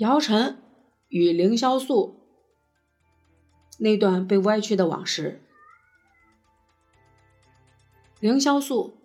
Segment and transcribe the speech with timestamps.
[0.00, 0.56] 姚晨
[1.08, 2.24] 与凌潇肃
[3.78, 5.42] 那段被歪曲的往事。
[8.18, 8.98] 凌潇肃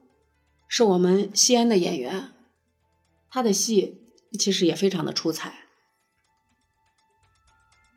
[0.69, 2.31] 是我们西安的演员，
[3.29, 4.09] 他的戏
[4.39, 5.65] 其实也非常的出彩。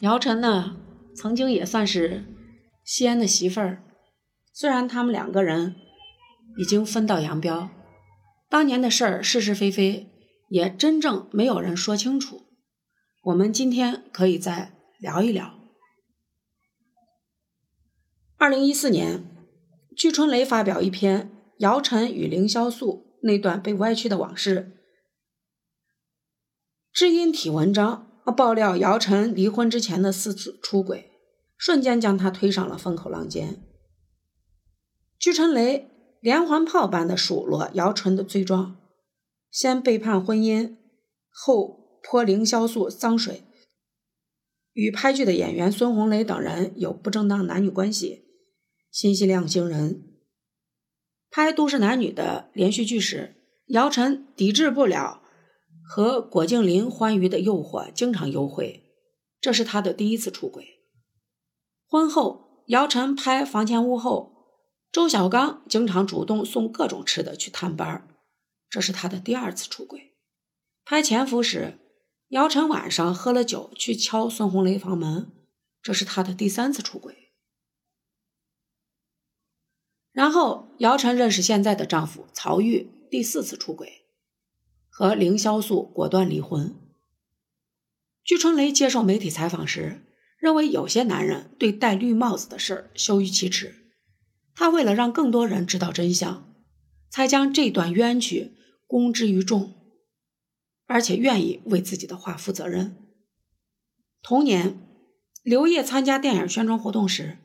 [0.01, 0.77] 姚晨呢，
[1.15, 2.25] 曾经也算是
[2.83, 3.85] 西安的媳妇儿，
[4.53, 5.77] 虽然他们两个人
[6.57, 7.71] 已经分道扬镳，
[8.49, 10.11] 当年的事儿是是非非
[10.49, 12.48] 也真正没有人说清楚。
[13.23, 15.55] 我们今天可以再聊一聊。
[18.37, 19.25] 二零一四年。
[19.97, 24.79] 据春雷发表一篇姚晨与凌潇肃那段被歪曲的往事
[26.93, 31.11] 知音体文章，爆料姚晨离婚之前的四次出轨，
[31.57, 33.61] 瞬间将他推上了风口浪尖。
[35.19, 38.77] 据春雷连环炮般的数落姚晨的罪状：
[39.51, 40.77] 先背叛婚姻，
[41.29, 43.45] 后泼凌潇肃脏水，
[44.73, 48.25] 与拍剧的演员孙红雷等人有不正当男女关系。
[48.91, 50.05] 信息量惊人。
[51.31, 55.23] 拍都市男女的连续剧时，姚晨抵制不了
[55.87, 58.85] 和郭敬林欢愉的诱惑，经常幽会。
[59.41, 60.81] 这是他的第一次出轨。
[61.87, 64.49] 婚后，姚晨拍《房前屋后》，
[64.93, 68.09] 周小刚经常主动送各种吃的去探班，
[68.71, 70.15] 这是他的第二次出轨。
[70.85, 71.79] 拍《潜伏》时，
[72.29, 75.33] 姚晨晚上喝了酒去敲孙红雷房门，
[75.81, 77.33] 这是他的第三次出轨。
[80.13, 84.05] 然后，姚晨认识现在的丈夫曹郁，第四次出轨，
[84.91, 86.77] 和凌潇肃果断离婚。
[88.23, 90.05] 据春雷接受媒体采访时，
[90.39, 93.75] 认为有些男人对戴绿帽子的事儿羞于启齿，
[94.55, 96.53] 他为了让更多人知道真相，
[97.09, 98.53] 才将这段冤屈
[98.87, 99.78] 公之于众，
[100.89, 102.97] 而且愿意为自己的话负责任。
[104.21, 104.77] 同年，
[105.45, 107.39] 刘烨参加电影宣传活动时。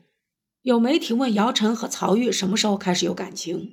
[0.62, 3.72] 有媒体问姚晨和曹郁什么时候开始有感情，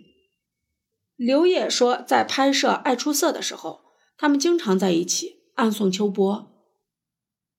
[1.16, 3.80] 刘烨说，在拍摄《爱出色》的时候，
[4.18, 6.52] 他们经常在一起暗送秋波，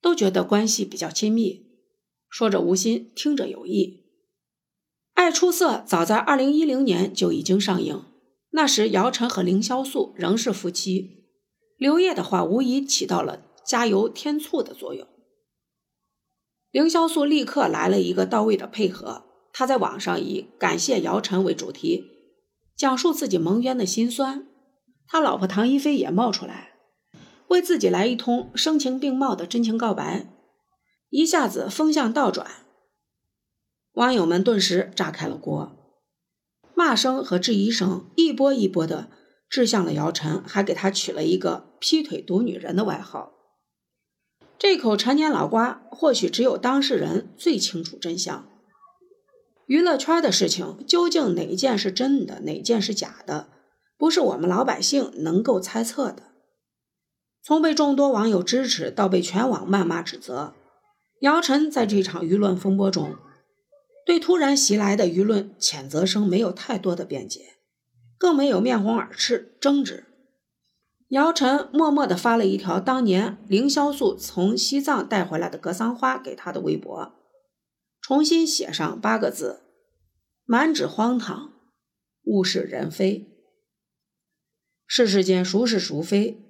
[0.02, 1.66] 都觉得关系比较亲密。
[2.28, 4.00] 说着无心，听着有意。
[5.14, 8.04] 《爱出色》早在二零一零年就已经上映，
[8.50, 11.21] 那时姚晨和凌潇肃仍是夫妻。
[11.82, 15.04] 刘烨的话无疑起到了加油添醋的作用。
[16.70, 22.04] 凌潇肃立刻来了一个到位的配合，他在网上以感谢姚晨为主题，
[22.76, 24.46] 讲述自己蒙冤的心酸。
[25.08, 26.74] 他老婆唐一菲也冒出来，
[27.48, 30.32] 为自己来一通声情并茂的真情告白，
[31.10, 32.46] 一下子风向倒转，
[33.94, 35.72] 网友们顿时炸开了锅，
[36.76, 39.10] 骂声和质疑声一波一波的
[39.52, 43.34] 掷向了姚晨，还给他取了一个“劈腿毒女人”的外号。
[44.58, 48.48] 这口陈年老瓜，或许只有当事人最清楚真相。
[49.66, 53.48] 娱乐圈的事情，究竟哪件是真的，哪件是假的，
[53.98, 56.22] 不是我们老百姓能够猜测的。
[57.42, 60.54] 从被众多网友支持到被全网谩骂指责，
[61.20, 63.16] 姚晨在这场舆论风波中，
[64.06, 67.56] 对突然袭来的舆论谴责声没有太多的辩解，
[68.22, 70.04] 更没有面红耳赤争执。
[71.08, 77.12] 姚晨默默地发了一条当年凌潇肃从西藏带回来的格桑花给他的微博，
[78.00, 79.64] 重新写上八个字
[80.46, 81.52] ：“满纸荒唐，
[82.22, 83.28] 物是人非。
[84.86, 86.44] 世事间孰是孰非？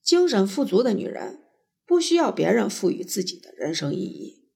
[0.00, 1.42] 精神富足的女人
[1.84, 4.48] 不需要别人赋予自己的人生意义，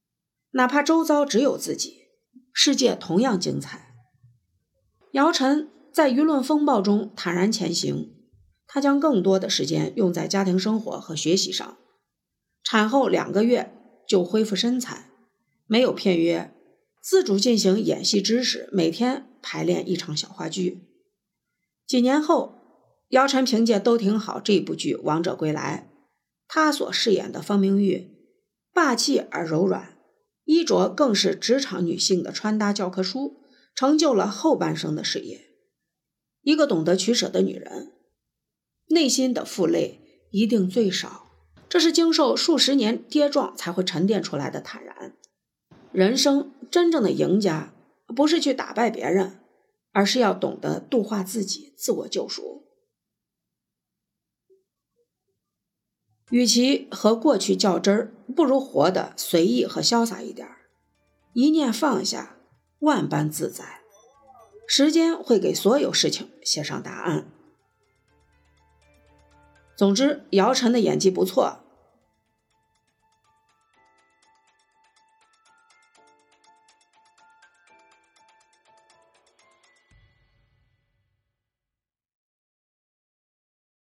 [0.53, 2.04] 哪怕周遭只有自己，
[2.53, 3.93] 世界同样精彩。”
[5.14, 8.10] 姚晨在舆论风暴中坦然前行。
[8.66, 11.78] 她将更多的时间用在家庭生活和学习上。
[12.65, 13.72] 产后两个月
[14.09, 15.10] 就恢复身材，
[15.69, 16.53] 没有片约，
[17.00, 20.82] 自主进行演戏知识，每天排练一场小话剧。
[21.87, 22.55] 几年后，
[23.11, 25.91] 姚晨凭借《都挺好》这部剧《王者归来》，
[26.49, 28.11] 她所饰演的方明玉
[28.73, 29.96] 霸气而柔软，
[30.44, 33.37] 衣着更是职场女性的穿搭教科书，
[33.76, 35.54] 成就了后半生的事业。
[36.44, 37.93] 一个懂得取舍的女人。
[38.88, 40.00] 内心的负累
[40.31, 41.32] 一定最少，
[41.69, 45.17] 这是经受数十年跌撞才会沉淀出来的坦然。
[45.91, 47.73] 人生真正的赢家，
[48.14, 49.41] 不是去打败别人，
[49.93, 52.62] 而是要懂得度化自己，自我救赎。
[56.31, 60.69] 与其和过去较真儿，不如活得随意和潇洒一点儿。
[61.32, 62.38] 一念放下，
[62.81, 63.83] 万般自在。
[64.66, 67.26] 时间会给所有事情写上答案。
[69.76, 71.63] 总之，姚晨的演技不错，